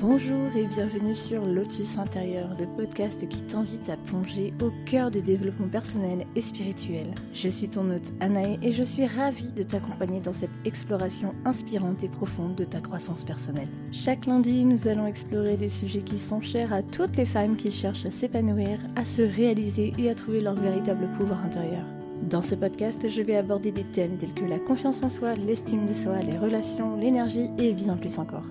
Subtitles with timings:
[0.00, 5.20] Bonjour et bienvenue sur Lotus Intérieur, le podcast qui t'invite à plonger au cœur du
[5.20, 7.12] développement personnel et spirituel.
[7.32, 12.04] Je suis ton hôte Anaë et je suis ravie de t'accompagner dans cette exploration inspirante
[12.04, 13.66] et profonde de ta croissance personnelle.
[13.90, 17.72] Chaque lundi, nous allons explorer des sujets qui sont chers à toutes les femmes qui
[17.72, 21.84] cherchent à s'épanouir, à se réaliser et à trouver leur véritable pouvoir intérieur.
[22.30, 25.86] Dans ce podcast, je vais aborder des thèmes tels que la confiance en soi, l'estime
[25.86, 28.46] de soi, les relations, l'énergie et bien plus encore.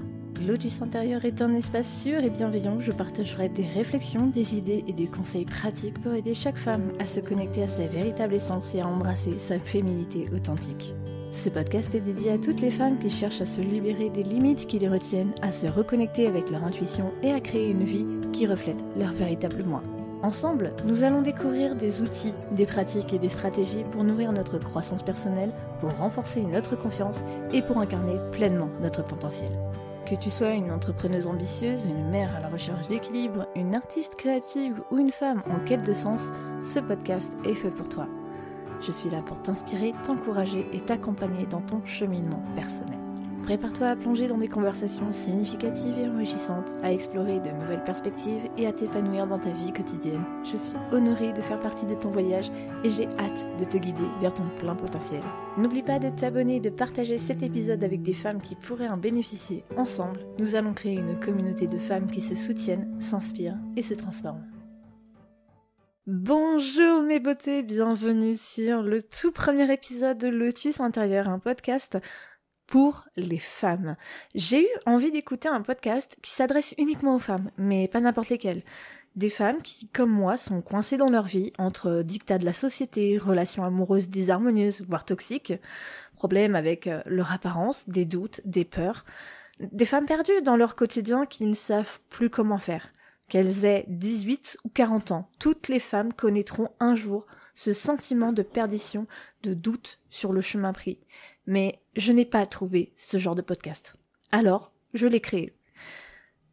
[0.48, 4.94] Lotus Intérieur est un espace sûr et bienveillant je partagerai des réflexions, des idées et
[4.94, 8.80] des conseils pratiques pour aider chaque femme à se connecter à sa véritable essence et
[8.80, 10.94] à embrasser sa féminité authentique.
[11.31, 14.67] Ce podcast est dédié à toutes les femmes qui cherchent à se libérer des limites
[14.67, 18.48] qui les retiennent, à se reconnecter avec leur intuition et à créer une vie qui
[18.48, 19.84] reflète leur véritable moi.
[20.23, 25.03] Ensemble, nous allons découvrir des outils, des pratiques et des stratégies pour nourrir notre croissance
[25.03, 27.20] personnelle, pour renforcer notre confiance
[27.52, 29.52] et pour incarner pleinement notre potentiel.
[30.07, 34.81] Que tu sois une entrepreneuse ambitieuse, une mère à la recherche d'équilibre, une artiste créative
[34.89, 36.22] ou une femme en quête de sens,
[36.64, 38.08] ce podcast est fait pour toi.
[38.80, 43.06] Je suis là pour t'inspirer, t'encourager et t'accompagner dans ton cheminement personnel.
[43.48, 48.67] Prépare-toi à plonger dans des conversations significatives et enrichissantes, à explorer de nouvelles perspectives et
[48.67, 50.26] à t'épanouir dans ta vie quotidienne.
[50.44, 52.52] Je suis honorée de faire partie de ton voyage
[52.84, 55.22] et j'ai hâte de te guider vers ton plein potentiel.
[55.58, 58.98] N'oublie pas de t'abonner et de partager cet épisode avec des femmes qui pourraient en
[58.98, 59.64] bénéficier.
[59.78, 64.44] Ensemble, nous allons créer une communauté de femmes qui se soutiennent, s'inspirent et se transforment.
[66.06, 71.98] Bonjour mes beautés, bienvenue sur le tout premier épisode de Lotus Intérieur, un podcast
[72.68, 73.96] pour les femmes.
[74.36, 78.64] J'ai eu envie d'écouter un podcast qui s'adresse uniquement aux femmes, mais pas n'importe lesquelles.
[79.16, 83.18] Des femmes qui, comme moi, sont coincées dans leur vie entre dictats de la société,
[83.18, 85.54] relations amoureuses désharmonieuses, voire toxiques,
[86.14, 89.06] problèmes avec euh, leur apparence, des doutes, des peurs.
[89.60, 92.90] Des femmes perdues dans leur quotidien qui ne savent plus comment faire.
[93.28, 97.26] Qu'elles aient 18 ou 40 ans, toutes les femmes connaîtront un jour
[97.58, 99.08] ce sentiment de perdition,
[99.42, 100.99] de doute sur le chemin pris.
[101.48, 103.95] Mais je n'ai pas trouvé ce genre de podcast.
[104.32, 105.52] Alors, je l'ai créé.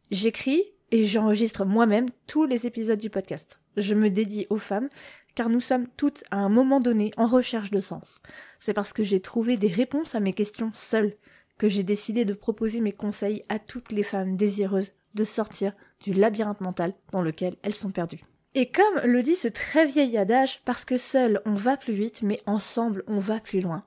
[0.09, 3.61] J'écris et j'enregistre moi-même tous les épisodes du podcast.
[3.77, 4.89] Je me dédie aux femmes
[5.35, 8.19] car nous sommes toutes à un moment donné en recherche de sens.
[8.57, 11.13] C'est parce que j'ai trouvé des réponses à mes questions seule
[11.59, 16.13] que j'ai décidé de proposer mes conseils à toutes les femmes désireuses de sortir du
[16.13, 18.23] labyrinthe mental dans lequel elles sont perdues.
[18.57, 22.21] Et comme le dit ce très vieil adage, parce que seul on va plus vite,
[22.23, 23.83] mais ensemble on va plus loin.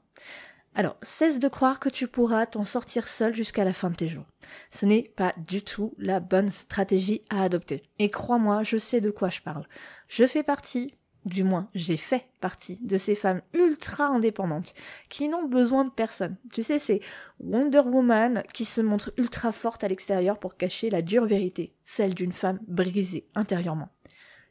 [0.75, 4.09] Alors, cesse de croire que tu pourras t'en sortir seul jusqu'à la fin de tes
[4.09, 4.27] jours.
[4.71, 7.83] Ce n'est pas du tout la bonne stratégie à adopter.
[7.99, 9.67] Et crois-moi, je sais de quoi je parle.
[10.07, 14.75] Je fais partie, du moins j'ai fait partie de ces femmes ultra indépendantes
[15.09, 16.37] qui n'ont besoin de personne.
[16.53, 17.01] Tu sais, c'est
[17.41, 22.15] Wonder Woman qui se montre ultra forte à l'extérieur pour cacher la dure vérité, celle
[22.15, 23.89] d'une femme brisée intérieurement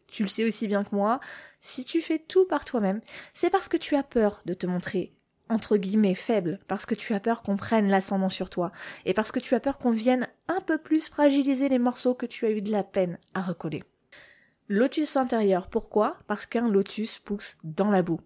[0.07, 1.19] tu le sais aussi bien que moi,
[1.59, 3.01] si tu fais tout par toi-même,
[3.33, 5.13] c'est parce que tu as peur de te montrer
[5.49, 8.71] entre guillemets faible, parce que tu as peur qu'on prenne l'ascendant sur toi,
[9.05, 12.25] et parce que tu as peur qu'on vienne un peu plus fragiliser les morceaux que
[12.25, 13.83] tu as eu de la peine à recoller.
[14.69, 16.17] Lotus intérieur, pourquoi?
[16.27, 18.19] Parce qu'un lotus pousse dans la boue.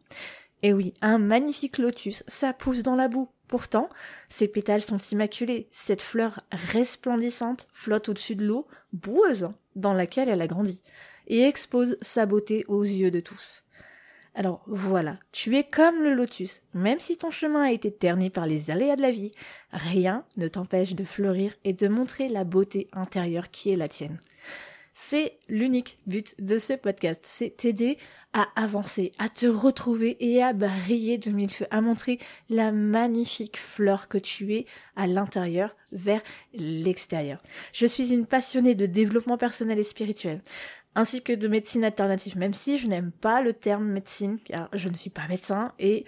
[0.63, 3.29] Et oui, un magnifique lotus, ça pousse dans la boue.
[3.51, 3.89] Pourtant,
[4.29, 10.41] ses pétales sont immaculés, cette fleur resplendissante flotte au-dessus de l'eau, boueuse, dans laquelle elle
[10.41, 10.81] a grandi
[11.27, 13.63] et expose sa beauté aux yeux de tous.
[14.35, 18.45] Alors voilà, tu es comme le lotus, même si ton chemin a été terni par
[18.45, 19.33] les aléas de la vie,
[19.73, 24.17] rien ne t'empêche de fleurir et de montrer la beauté intérieure qui est la tienne.
[24.93, 27.97] C'est l'unique but de ce podcast, c'est t'aider
[28.33, 32.19] à avancer, à te retrouver et à briller de mille feux, à montrer
[32.49, 34.65] la magnifique fleur que tu es
[34.95, 36.21] à l'intérieur vers
[36.53, 37.41] l'extérieur.
[37.73, 40.41] Je suis une passionnée de développement personnel et spirituel
[40.93, 44.89] ainsi que de médecine alternative, même si je n'aime pas le terme médecine, car je
[44.89, 46.03] ne suis pas médecin et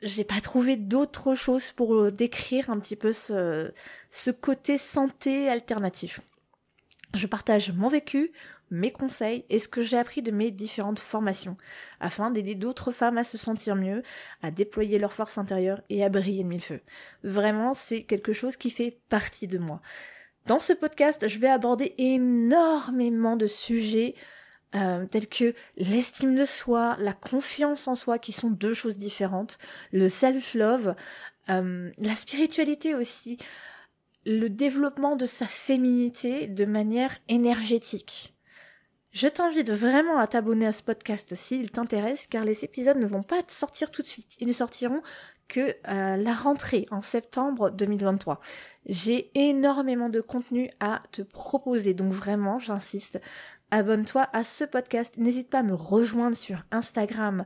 [0.00, 3.72] j'ai pas trouvé d'autre chose pour décrire un petit peu ce,
[4.10, 6.20] ce côté santé alternatif.
[7.14, 8.32] Je partage mon vécu,
[8.70, 11.58] mes conseils et ce que j'ai appris de mes différentes formations,
[12.00, 14.02] afin d'aider d'autres femmes à se sentir mieux,
[14.42, 16.80] à déployer leur force intérieure et à briller de mille feux.
[17.22, 19.82] Vraiment, c'est quelque chose qui fait partie de moi.
[20.46, 24.14] Dans ce podcast, je vais aborder énormément de sujets
[24.74, 29.58] euh, tels que l'estime de soi, la confiance en soi, qui sont deux choses différentes,
[29.92, 30.94] le self-love,
[31.50, 33.36] euh, la spiritualité aussi,
[34.24, 38.34] le développement de sa féminité de manière énergétique.
[39.12, 43.22] Je t'invite vraiment à t'abonner à ce podcast s'il t'intéresse, car les épisodes ne vont
[43.22, 44.36] pas sortir tout de suite.
[44.40, 45.02] Ils ne sortiront
[45.48, 48.40] que à la rentrée en septembre 2023.
[48.86, 53.20] J'ai énormément de contenu à te proposer, donc vraiment, j'insiste,
[53.70, 55.18] abonne-toi à ce podcast.
[55.18, 57.44] N'hésite pas à me rejoindre sur Instagram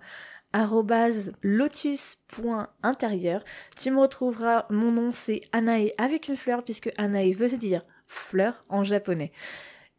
[1.43, 3.45] lotus.intérieur.
[3.77, 8.65] Tu me retrouveras, mon nom c'est Anae avec une fleur puisque Anae veut dire fleur
[8.69, 9.33] en japonais.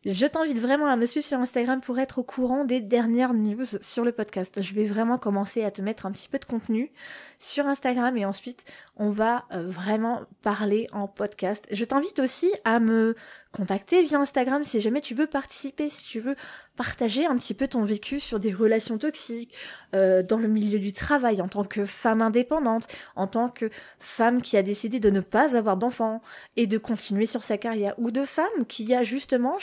[0.10, 3.66] Je t'invite vraiment à me suivre sur Instagram pour être au courant des dernières news
[3.82, 4.62] sur le podcast.
[4.62, 6.94] Je vais vraiment commencer à te mettre un petit peu de contenu
[7.40, 8.64] sur Instagram et ensuite
[8.96, 11.68] on va euh, vraiment parler en podcast.
[11.72, 13.16] Je t'invite aussi à me
[13.52, 16.36] contacter via Instagram si jamais tu veux participer, si tu veux
[16.78, 19.54] partager un petit peu ton vécu sur des relations toxiques,
[19.96, 23.70] euh, dans le milieu du travail, en tant que femme indépendante, en tant que
[24.00, 26.22] femme qui a décidé de ne pas avoir d'enfants
[26.56, 29.58] et de continuer sur sa carrière, ou de femme qui a justement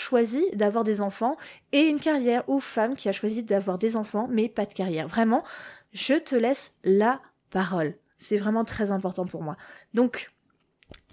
[0.55, 1.37] d'avoir des enfants
[1.73, 5.09] et une carrière, ou femme qui a choisi d'avoir des enfants mais pas de carrière.
[5.09, 5.43] Vraiment,
[5.93, 7.21] je te laisse la
[7.51, 7.95] parole.
[8.19, 9.57] C'est vraiment très important pour moi.
[9.93, 10.31] Donc,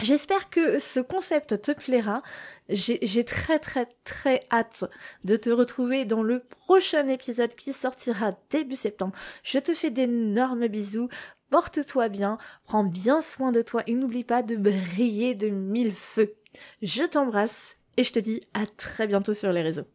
[0.00, 2.22] J'espère que ce concept te plaira.
[2.68, 4.84] J'ai très très très hâte
[5.24, 9.14] de te retrouver dans le prochain épisode qui sortira début septembre.
[9.42, 11.08] Je te fais d'énormes bisous.
[11.50, 16.34] Porte-toi bien, prends bien soin de toi et n'oublie pas de briller de mille feux.
[16.80, 19.86] Je t'embrasse et je te dis à très bientôt sur les réseaux.